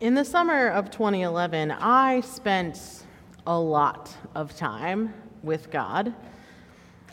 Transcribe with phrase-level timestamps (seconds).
[0.00, 3.04] In the summer of 2011, I spent
[3.46, 6.14] a lot of time with God.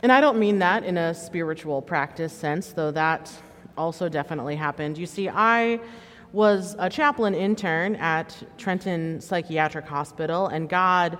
[0.02, 3.30] And I don't mean that in a spiritual practice sense, though that
[3.78, 4.98] also definitely happened.
[4.98, 5.82] You see, I
[6.32, 11.18] was a chaplain intern at Trenton Psychiatric Hospital, and God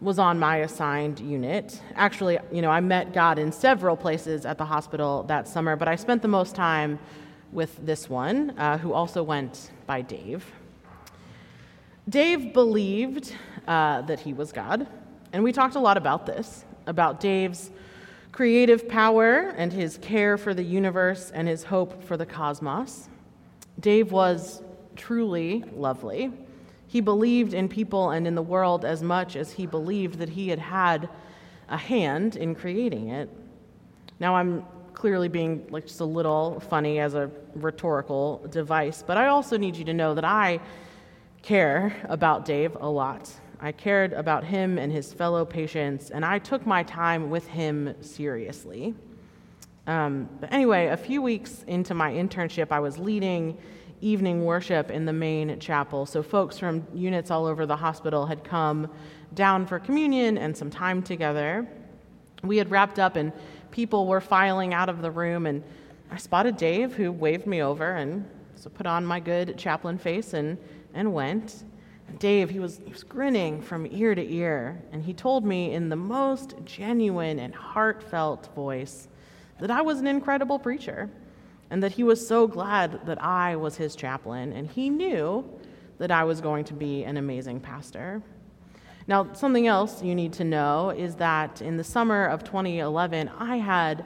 [0.00, 1.82] was on my assigned unit.
[1.96, 5.88] Actually, you know, I met God in several places at the hospital that summer, but
[5.88, 7.00] I spent the most time
[7.50, 10.46] with this one, uh, who also went by Dave.
[12.10, 13.32] Dave believed
[13.68, 14.88] uh, that he was God,
[15.32, 17.70] and we talked a lot about this about Dave's
[18.32, 23.08] creative power and his care for the universe and his hope for the cosmos.
[23.78, 24.60] Dave was
[24.96, 26.32] truly lovely.
[26.88, 30.48] He believed in people and in the world as much as he believed that he
[30.48, 31.08] had had
[31.68, 33.28] a hand in creating it.
[34.18, 34.64] Now, I'm
[34.94, 39.76] clearly being like just a little funny as a rhetorical device, but I also need
[39.76, 40.60] you to know that I
[41.42, 43.32] care about Dave a lot.
[43.60, 47.94] I cared about him and his fellow patients, and I took my time with him
[48.00, 48.94] seriously.
[49.86, 53.58] Um, but anyway, a few weeks into my internship, I was leading
[54.00, 56.06] evening worship in the main chapel.
[56.06, 58.90] So, folks from units all over the hospital had come
[59.34, 61.68] down for communion and some time together.
[62.42, 63.32] We had wrapped up, and
[63.70, 65.62] people were filing out of the room, and
[66.10, 70.32] I spotted Dave, who waved me over, and so put on my good chaplain face
[70.34, 70.56] and,
[70.94, 71.64] and went.
[72.18, 75.88] Dave, he was, he was grinning from ear to ear, and he told me in
[75.88, 79.08] the most genuine and heartfelt voice
[79.60, 81.08] that I was an incredible preacher
[81.70, 85.48] and that he was so glad that I was his chaplain, and he knew
[85.98, 88.22] that I was going to be an amazing pastor.
[89.06, 93.56] Now, something else you need to know is that in the summer of 2011, I
[93.56, 94.04] had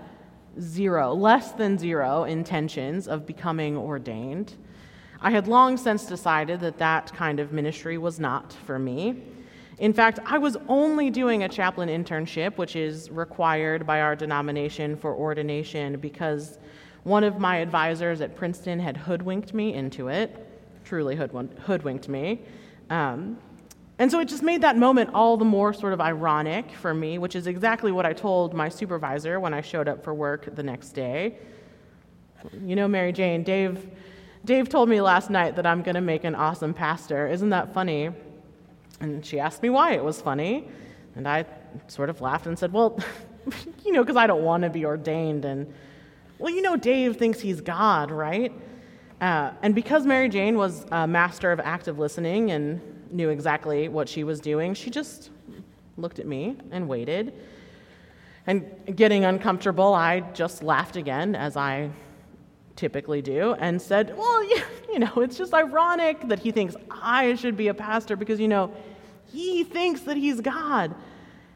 [0.61, 4.55] zero, less than zero intentions of becoming ordained.
[5.25, 9.23] I had long since decided that that kind of ministry was not for me.
[9.79, 14.99] In fact, I was only doing a chaplain internship, which is required by our denomination
[14.99, 16.59] for ordination, because
[17.05, 20.47] one of my advisors at Princeton had hoodwinked me into it,
[20.85, 22.43] truly hoodwinked me.
[22.91, 23.39] Um,
[23.99, 27.17] and so it just made that moment all the more sort of ironic for me,
[27.17, 30.63] which is exactly what I told my supervisor when I showed up for work the
[30.63, 31.39] next day.
[32.63, 33.89] You know, Mary Jane, Dave
[34.45, 37.27] Dave told me last night that I'm going to make an awesome pastor.
[37.29, 38.11] Isn't that funny?
[39.01, 40.69] And she asked me why it was funny.
[41.17, 41.47] And I
[41.87, 42.99] sort of laughed and said, Well,
[43.85, 45.45] you know, because I don't want to be ordained.
[45.45, 45.73] And,
[46.39, 48.53] well, you know, Dave thinks he's God, right?
[49.21, 52.81] Uh, and because Mary Jane was a master of active listening and
[53.11, 55.31] knew exactly what she was doing, she just
[55.97, 57.33] looked at me and waited.
[58.47, 61.91] And getting uncomfortable, I just laughed again as I
[62.77, 64.43] typically do and said, Well,
[64.93, 68.49] you know, it's just ironic that he thinks I should be a pastor because, you
[68.49, 68.73] know,
[69.33, 70.95] he thinks that he's God.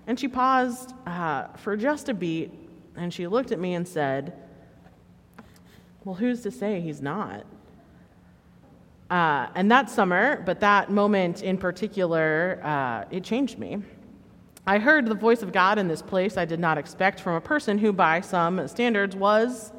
[0.07, 2.53] And she paused uh, for just a beat
[2.97, 4.33] and she looked at me and said,
[6.05, 7.45] Well, who's to say he's not?
[9.11, 13.79] Uh, and that summer, but that moment in particular, uh, it changed me.
[14.67, 17.41] I heard the voice of God in this place I did not expect from a
[17.41, 19.73] person who, by some standards, was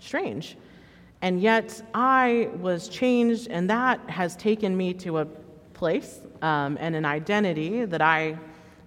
[0.00, 0.58] strange.
[1.20, 5.24] And yet I was changed, and that has taken me to a
[5.74, 8.38] place um, and an identity that I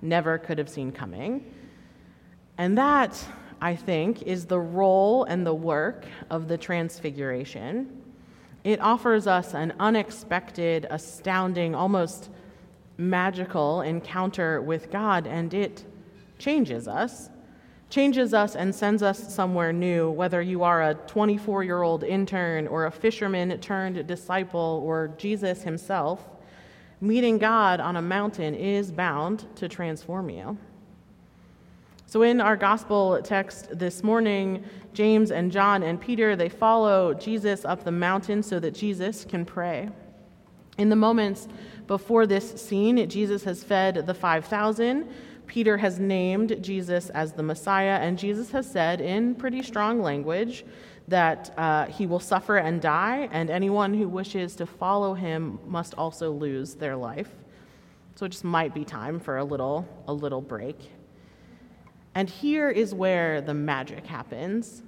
[0.02, 1.54] never could have seen coming.
[2.58, 3.22] And that,
[3.60, 8.02] I think, is the role and the work of the Transfiguration.
[8.64, 12.30] It offers us an unexpected, astounding, almost
[12.98, 15.84] magical encounter with God, and it
[16.38, 17.30] changes us
[17.92, 22.66] changes us and sends us somewhere new, whether you are a 24 year old intern
[22.68, 26.28] or a fisherman turned disciple or Jesus himself.
[27.02, 30.58] Meeting God on a mountain is bound to transform you.
[32.06, 34.64] So, in our gospel text this morning,
[34.94, 39.46] James and John and Peter, they follow Jesus up the mountain so that Jesus can
[39.46, 39.90] pray.
[40.78, 41.48] In the moments
[41.88, 45.10] before this scene, Jesus has fed the 5,000
[45.52, 50.64] Peter has named Jesus as the Messiah, and Jesus has said in pretty strong language
[51.10, 55.94] that uh, he will suffer and die, and anyone who wishes to follow him must
[55.96, 57.28] also lose their life.
[58.16, 60.90] So it just might be time for a little, a little break.
[62.16, 64.84] And here is where the magic happens.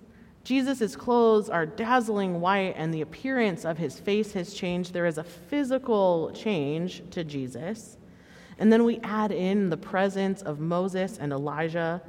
[0.45, 4.94] Jesus' clothes are dazzling white, and the appearance of his face has changed.
[4.94, 7.98] There is a physical change to Jesus.
[8.63, 12.01] And then we add in the presence of Moses and Elijah.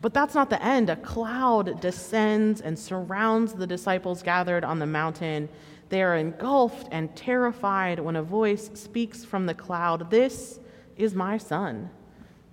[0.00, 0.88] But that's not the end.
[0.88, 5.48] A cloud descends and surrounds the disciples gathered on the mountain.
[5.88, 10.60] They are engulfed and terrified when a voice speaks from the cloud This
[10.96, 11.90] is my son,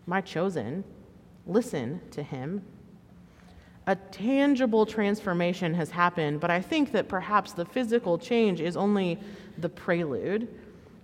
[0.07, 0.83] my chosen.
[1.45, 2.63] Listen to him.
[3.85, 9.19] A tangible transformation has happened, but I think that perhaps the physical change is only
[9.59, 10.47] the prelude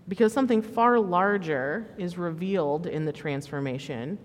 [0.08, 4.18] because something far larger is revealed in the transformation.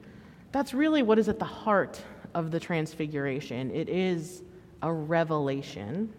[0.52, 2.02] That's really what is at the heart
[2.34, 3.70] of the transfiguration.
[3.70, 4.42] It is
[4.82, 6.12] a revelation.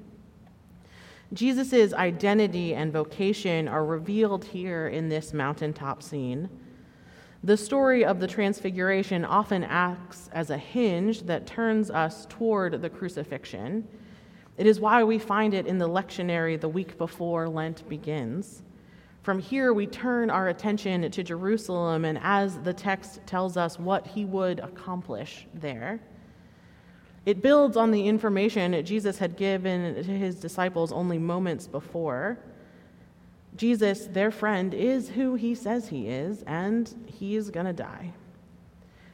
[1.33, 6.49] Jesus' identity and vocation are revealed here in this mountaintop scene.
[7.43, 12.89] The story of the Transfiguration often acts as a hinge that turns us toward the
[12.89, 13.87] crucifixion.
[14.57, 18.63] It is why we find it in the lectionary the week before Lent begins.
[19.29, 24.07] From here, we turn our attention to Jerusalem, and as the text tells us what
[24.07, 25.99] he would accomplish there.
[27.27, 32.39] It builds on the information Jesus had given to his disciples only moments before.
[33.55, 38.11] Jesus, their friend, is who he says he is, and he's going to die.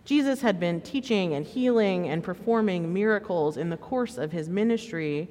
[0.06, 5.28] Jesus had been teaching and healing and performing miracles in the course of his ministry,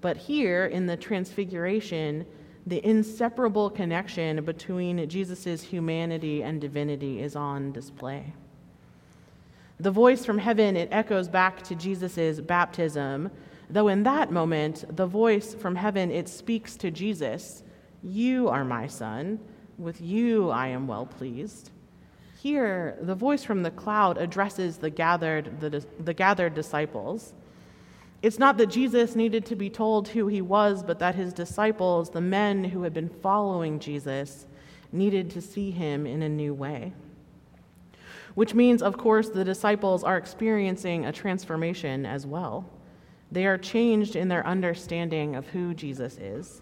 [0.00, 2.26] but here in the Transfiguration,
[2.66, 8.32] the inseparable connection between Jesus' humanity and divinity is on display.
[9.78, 13.30] The voice from heaven, it echoes back to Jesus' baptism,
[13.70, 17.62] though in that moment, the voice from heaven, it speaks to Jesus
[18.02, 19.38] You are my son,
[19.78, 21.70] with you I am well pleased.
[22.38, 27.32] Here, the voice from the cloud addresses the gathered, the, the gathered disciples.
[28.22, 32.10] It's not that Jesus needed to be told who he was, but that his disciples,
[32.10, 34.46] the men who had been following Jesus,
[34.92, 36.92] needed to see him in a new way
[38.36, 42.68] which means, of course, the disciples are experiencing a transformation as well.
[43.32, 46.60] They are changed in their understanding of who Jesus is.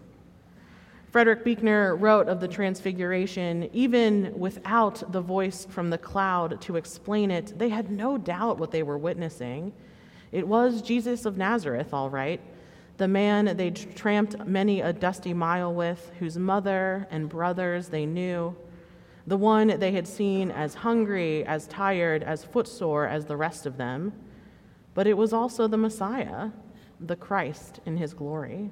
[1.11, 7.29] Frederick Buechner wrote of the Transfiguration, even without the voice from the cloud to explain
[7.29, 9.73] it, they had no doubt what they were witnessing.
[10.31, 12.41] It was Jesus of Nazareth, all right,
[12.97, 18.55] the man they'd tramped many a dusty mile with, whose mother and brothers they knew,
[19.27, 23.77] the one they had seen as hungry, as tired, as footsore as the rest of
[23.77, 24.13] them,
[24.93, 26.49] but it was also the Messiah,
[26.99, 28.69] the Christ in his glory.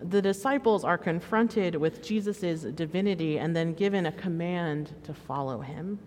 [0.00, 5.98] The disciples are confronted with Jesus' divinity and then given a command to follow him.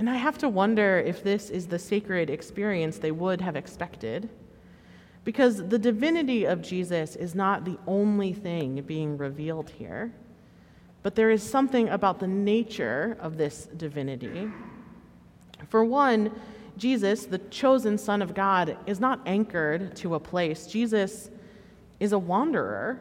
[0.00, 4.30] And I have to wonder if this is the sacred experience they would have expected.
[5.24, 10.10] Because the divinity of Jesus is not the only thing being revealed here.
[11.02, 14.50] But there is something about the nature of this divinity.
[15.68, 16.32] For one,
[16.78, 20.66] Jesus, the chosen Son of God, is not anchored to a place.
[20.66, 21.28] Jesus
[22.00, 23.00] is a wanderer.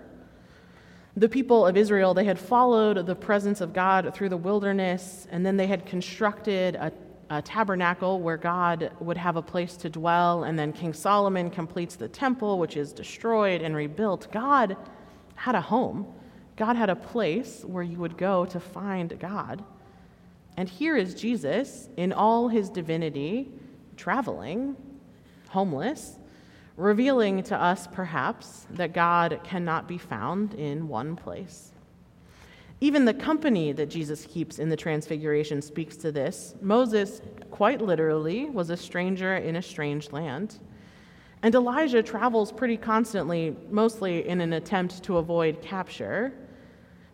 [1.19, 5.45] The people of Israel, they had followed the presence of God through the wilderness, and
[5.45, 6.93] then they had constructed a,
[7.29, 11.97] a tabernacle where God would have a place to dwell, and then King Solomon completes
[11.97, 14.31] the temple, which is destroyed and rebuilt.
[14.31, 14.77] God
[15.35, 16.07] had a home.
[16.55, 19.61] God had a place where you would go to find God.
[20.55, 23.51] And here is Jesus in all his divinity,
[23.97, 24.77] traveling,
[25.49, 26.15] homeless,
[26.79, 31.73] revealing to us perhaps that God cannot be found in one place.
[32.79, 36.55] Even the company that Jesus keeps in the Transfiguration speaks to this.
[36.61, 40.59] Moses, quite literally, was a stranger in a strange land.
[41.43, 46.33] And Elijah travels pretty constantly, mostly in an attempt to avoid capture.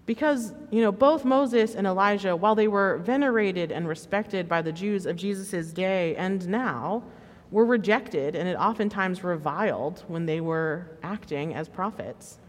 [0.05, 4.71] Because, you know, both Moses and Elijah, while they were venerated and respected by the
[4.71, 7.03] Jews of Jesus' day and now,
[7.51, 12.39] were rejected and it oftentimes reviled when they were acting as prophets.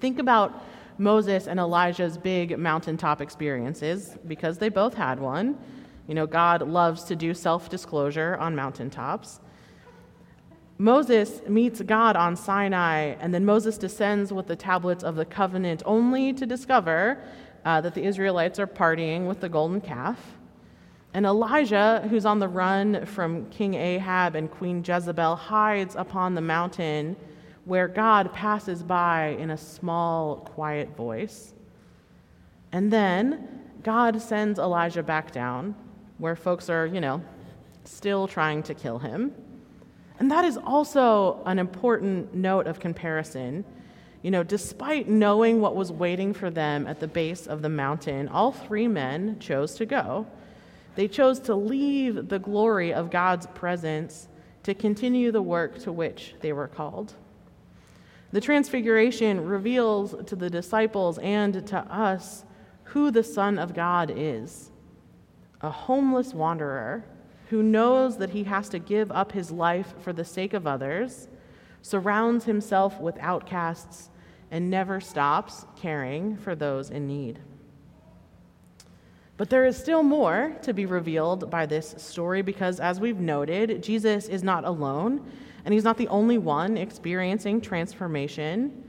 [0.00, 0.64] think about
[0.98, 5.56] Moses and Elijah's big mountaintop experiences because they both had one.
[6.08, 9.40] You know, God loves to do self disclosure on mountaintops.
[10.78, 15.82] Moses meets God on Sinai, and then Moses descends with the tablets of the covenant
[15.84, 17.22] only to discover
[17.64, 20.37] uh, that the Israelites are partying with the golden calf.
[21.14, 26.40] And Elijah, who's on the run from King Ahab and Queen Jezebel, hides upon the
[26.40, 27.16] mountain
[27.64, 31.54] where God passes by in a small, quiet voice.
[32.72, 35.74] And then God sends Elijah back down
[36.18, 37.22] where folks are, you know,
[37.84, 39.34] still trying to kill him.
[40.18, 43.64] And that is also an important note of comparison.
[44.22, 48.28] You know, despite knowing what was waiting for them at the base of the mountain,
[48.28, 50.26] all three men chose to go.
[50.98, 54.26] They chose to leave the glory of God's presence
[54.64, 57.14] to continue the work to which they were called.
[58.32, 62.44] The Transfiguration reveals to the disciples and to us
[62.82, 64.72] who the Son of God is
[65.60, 67.04] a homeless wanderer
[67.50, 71.28] who knows that he has to give up his life for the sake of others,
[71.80, 74.10] surrounds himself with outcasts,
[74.50, 77.38] and never stops caring for those in need.
[79.38, 83.82] But there is still more to be revealed by this story because, as we've noted,
[83.82, 85.24] Jesus is not alone
[85.64, 88.84] and he's not the only one experiencing transformation.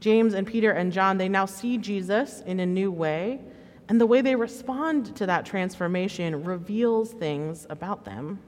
[0.00, 3.40] James and Peter and John, they now see Jesus in a new way,
[3.88, 8.40] and the way they respond to that transformation reveals things about them.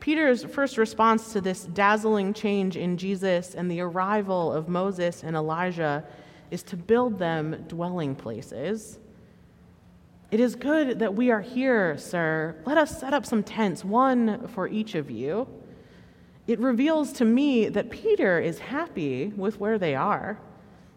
[0.00, 5.36] Peter's first response to this dazzling change in Jesus and the arrival of Moses and
[5.36, 6.04] Elijah
[6.50, 8.98] is to build them dwelling places.
[10.32, 12.56] It is good that we are here, sir.
[12.64, 15.46] Let us set up some tents, one for each of you.
[16.46, 20.38] It reveals to me that Peter is happy with where they are.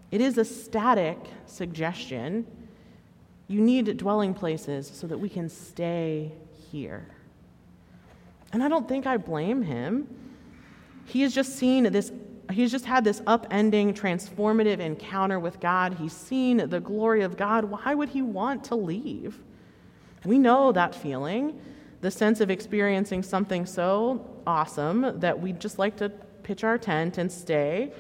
[0.09, 2.47] It is a static suggestion.
[3.49, 6.31] You need dwelling places so that we can stay
[6.71, 7.05] here.
[8.53, 10.07] And I don't think I blame him.
[11.07, 12.09] He has just seen this
[12.51, 15.95] he's just had this upending, transformative encounter with God.
[15.95, 17.65] He's seen the glory of God.
[17.65, 19.39] Why would he want to leave?
[20.23, 21.59] We know that feeling,
[22.01, 26.09] the sense of experiencing something so awesome that we'd just like to
[26.43, 27.91] pitch our tent and stay.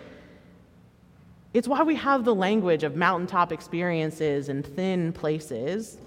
[1.53, 5.97] It's why we have the language of mountaintop experiences and thin places.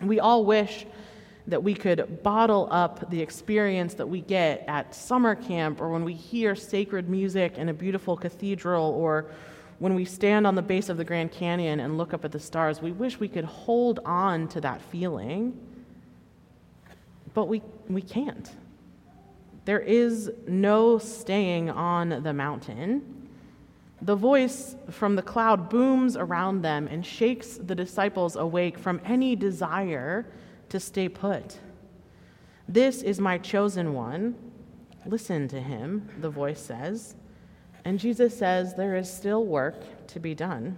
[0.00, 0.86] We all wish
[1.48, 6.04] that we could bottle up the experience that we get at summer camp or when
[6.04, 9.26] we hear sacred music in a beautiful cathedral or
[9.78, 12.38] when we stand on the base of the Grand Canyon and look up at the
[12.38, 12.82] stars.
[12.82, 15.58] We wish we could hold on to that feeling,
[17.32, 18.50] but we, we can't.
[19.64, 23.28] There is no staying on the mountain.
[24.02, 29.34] The voice from the cloud booms around them and shakes the disciples awake from any
[29.34, 30.26] desire
[30.68, 31.58] to stay put.
[32.68, 34.34] This is my chosen one.
[35.06, 37.14] Listen to him, the voice says.
[37.84, 40.76] And Jesus says there is still work to be done.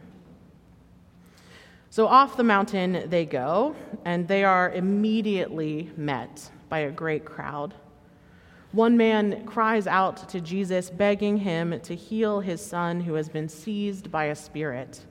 [1.90, 7.74] So off the mountain they go, and they are immediately met by a great crowd.
[8.70, 13.48] One man cries out to Jesus, begging him to heal his son who has been
[13.48, 15.04] seized by a spirit.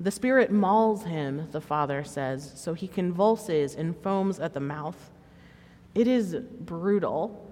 [0.00, 5.10] The Spirit mauls him, the Father says, so he convulses and foams at the mouth.
[5.94, 7.44] It is brutal.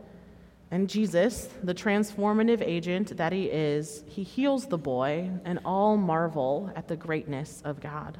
[0.71, 6.71] And Jesus, the transformative agent that he is, he heals the boy, and all marvel
[6.77, 8.19] at the greatness of God.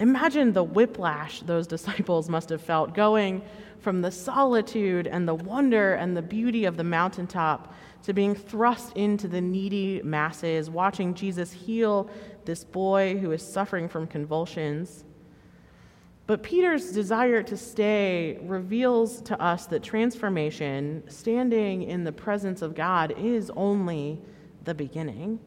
[0.00, 3.42] Imagine the whiplash those disciples must have felt going
[3.80, 7.72] from the solitude and the wonder and the beauty of the mountaintop
[8.04, 12.10] to being thrust into the needy masses, watching Jesus heal
[12.44, 15.04] this boy who is suffering from convulsions.
[16.26, 22.74] But Peter's desire to stay reveals to us that transformation, standing in the presence of
[22.74, 24.20] God, is only
[24.64, 25.40] the beginning.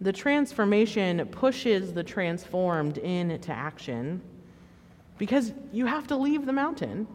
[0.00, 4.22] The transformation pushes the transformed into action
[5.18, 7.06] because you have to leave the mountain.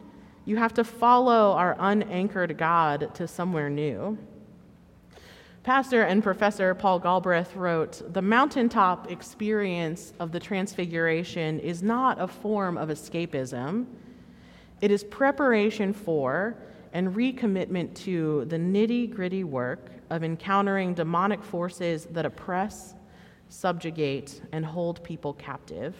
[0.46, 4.18] You have to follow our unanchored God to somewhere new.
[5.64, 12.28] Pastor and Professor Paul Galbraith wrote The mountaintop experience of the Transfiguration is not a
[12.28, 13.86] form of escapism,
[14.82, 16.58] it is preparation for
[16.92, 22.96] and recommitment to the nitty gritty work of encountering demonic forces that oppress,
[23.48, 25.96] subjugate, and hold people captive.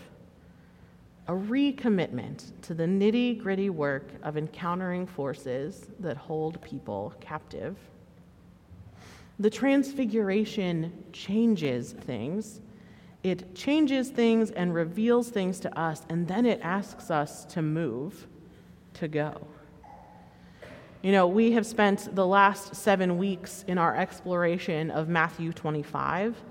[1.30, 7.78] A recommitment to the nitty gritty work of encountering forces that hold people captive.
[9.40, 12.62] The transfiguration changes things.
[13.24, 18.28] It changes things and reveals things to us, and then it asks us to move,
[18.96, 19.48] to go.
[21.02, 26.42] You know, we have spent the last seven weeks in our exploration of Matthew 25,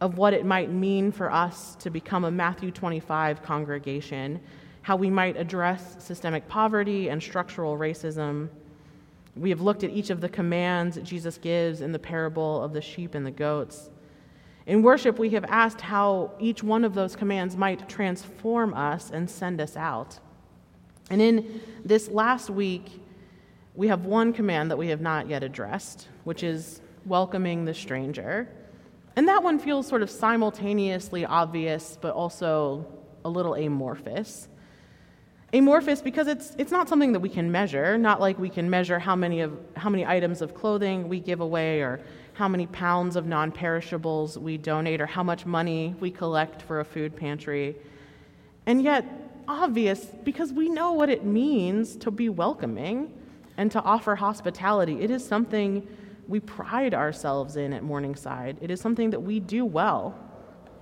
[0.00, 4.40] of what it might mean for us to become a Matthew 25 congregation,
[4.82, 8.48] how we might address systemic poverty and structural racism
[9.36, 12.82] we have looked at each of the commands Jesus gives in the parable of the
[12.82, 13.90] sheep and the goats.
[14.66, 19.28] In worship, we have asked how each one of those commands might transform us and
[19.28, 20.18] send us out.
[21.10, 23.02] And in this last week,
[23.74, 28.48] we have one command that we have not yet addressed, which is welcoming the stranger.
[29.16, 32.86] And that one feels sort of simultaneously obvious, but also
[33.24, 34.48] a little amorphous.
[35.54, 38.98] Amorphous because it's, it's not something that we can measure, not like we can measure
[38.98, 42.00] how many, of, how many items of clothing we give away or
[42.34, 46.80] how many pounds of non perishables we donate or how much money we collect for
[46.80, 47.76] a food pantry.
[48.64, 49.04] And yet,
[49.46, 53.12] obvious because we know what it means to be welcoming
[53.56, 55.02] and to offer hospitality.
[55.02, 55.86] It is something
[56.28, 60.18] we pride ourselves in at Morningside, it is something that we do well.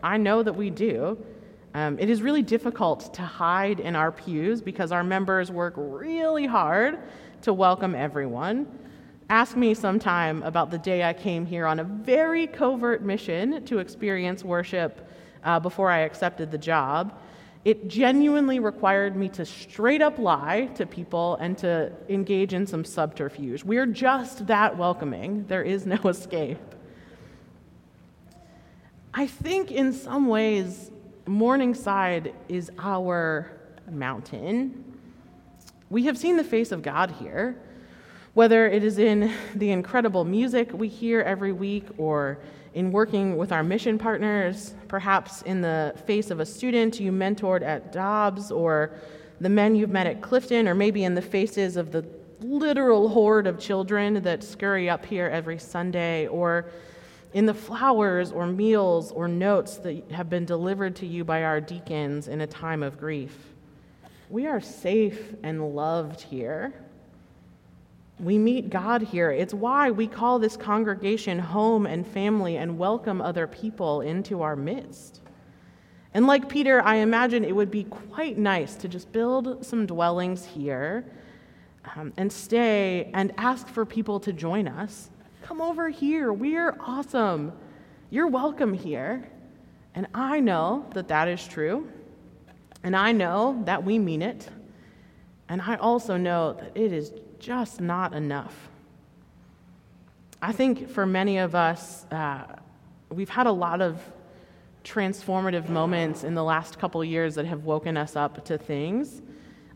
[0.03, 1.19] I know that we do.
[1.73, 6.47] Um, it is really difficult to hide in our pews because our members work really
[6.47, 6.99] hard
[7.43, 8.67] to welcome everyone.
[9.29, 13.79] Ask me sometime about the day I came here on a very covert mission to
[13.79, 15.09] experience worship
[15.45, 17.17] uh, before I accepted the job.
[17.65, 22.85] It genuinely required me to straight up lie to people and to engage in some
[22.85, 23.63] subterfuge.
[23.63, 26.59] We're just that welcoming, there is no escape.
[29.15, 30.90] I think in some ways,
[31.31, 33.53] Morningside is our
[33.89, 34.99] mountain.
[35.89, 37.57] We have seen the face of God here,
[38.35, 42.41] whether it is in the incredible music we hear every week or
[42.75, 47.63] in working with our mission partners, perhaps in the face of a student you mentored
[47.63, 48.91] at Dobbs or
[49.41, 52.05] the men you've met at Clifton, or maybe in the faces of the
[52.41, 56.73] literal horde of children that scurry up here every Sunday, or
[57.33, 61.61] in the flowers or meals or notes that have been delivered to you by our
[61.61, 63.37] deacons in a time of grief.
[64.29, 66.73] We are safe and loved here.
[68.19, 69.31] We meet God here.
[69.31, 74.57] It's why we call this congregation home and family and welcome other people into our
[74.57, 75.21] midst.
[76.13, 80.45] And like Peter, I imagine it would be quite nice to just build some dwellings
[80.45, 81.05] here
[81.95, 85.11] um, and stay and ask for people to join us
[85.51, 86.33] Come over here.
[86.33, 87.53] We're awesome.
[88.09, 89.29] You're welcome here.
[89.97, 91.91] And I know that that is true.
[92.85, 94.49] And I know that we mean it.
[95.49, 98.69] And I also know that it is just not enough.
[100.41, 102.45] I think for many of us, uh,
[103.09, 104.01] we've had a lot of
[104.85, 109.21] transformative moments in the last couple years that have woken us up to things.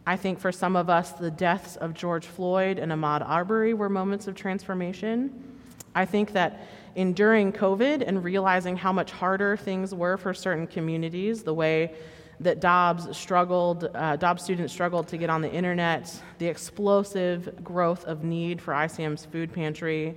[0.07, 3.89] I think for some of us, the deaths of George Floyd and Ahmaud Arbery were
[3.89, 5.51] moments of transformation.
[5.95, 11.43] I think that enduring COVID and realizing how much harder things were for certain communities,
[11.43, 11.95] the way
[12.41, 18.05] that Dobbs struggled, uh, Dobbs students struggled to get on the internet, the explosive growth
[18.05, 20.17] of need for ICM's food pantry,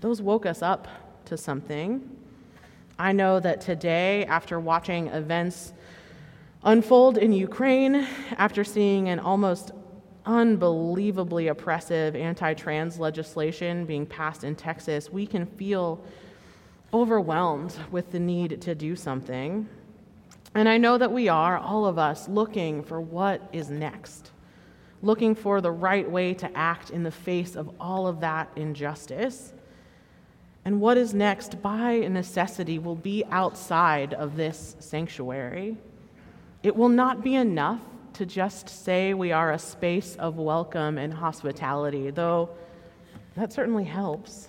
[0.00, 0.88] those woke us up
[1.26, 2.08] to something.
[2.98, 5.72] I know that today, after watching events
[6.64, 9.72] unfold in Ukraine, after seeing an almost
[10.28, 16.04] unbelievably oppressive anti trans legislation being passed in Texas, we can feel
[16.92, 19.68] overwhelmed with the need to do something.
[20.54, 24.30] And I know that we are, all of us, looking for what is next,
[25.02, 29.52] looking for the right way to act in the face of all of that injustice.
[30.64, 35.76] And what is next, by necessity, will be outside of this sanctuary.
[36.62, 37.80] It will not be enough
[38.14, 42.50] to just say we are a space of welcome and hospitality, though
[43.36, 44.48] that certainly helps.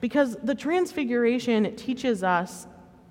[0.00, 2.66] Because the Transfiguration teaches us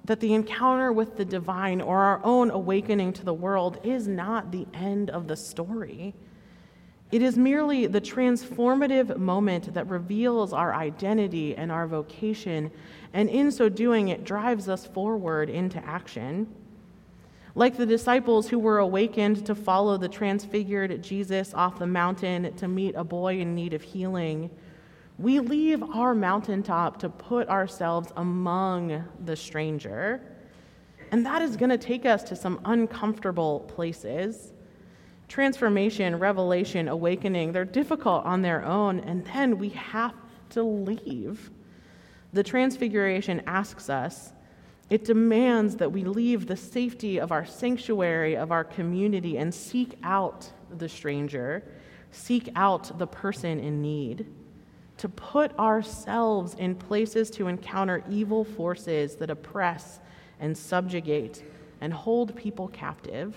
[0.05, 4.51] that the encounter with the divine or our own awakening to the world is not
[4.51, 6.13] the end of the story.
[7.11, 12.71] It is merely the transformative moment that reveals our identity and our vocation,
[13.13, 16.47] and in so doing, it drives us forward into action.
[17.53, 22.67] Like the disciples who were awakened to follow the transfigured Jesus off the mountain to
[22.67, 24.49] meet a boy in need of healing,
[25.17, 30.21] we leave our mountaintop to put ourselves among the stranger.
[31.11, 34.53] And that is going to take us to some uncomfortable places.
[35.27, 40.13] Transformation, revelation, awakening, they're difficult on their own, and then we have
[40.51, 41.51] to leave.
[42.33, 44.31] The Transfiguration asks us
[44.91, 49.97] it demands that we leave the safety of our sanctuary, of our community, and seek
[50.03, 51.63] out the stranger,
[52.11, 54.25] seek out the person in need,
[54.97, 60.01] to put ourselves in places to encounter evil forces that oppress
[60.41, 61.41] and subjugate
[61.79, 63.33] and hold people captive.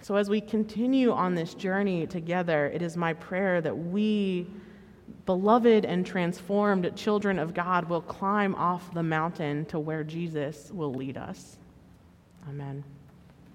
[0.00, 4.46] So, as we continue on this journey together, it is my prayer that we
[5.28, 10.94] beloved and transformed children of God will climb off the mountain to where Jesus will
[10.94, 11.58] lead us.
[12.48, 12.82] Amen.